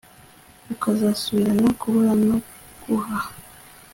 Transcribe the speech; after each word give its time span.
ukazasubirana 0.73 1.69
kubona 1.81 2.11
no 2.27 2.37
guha 2.83 3.15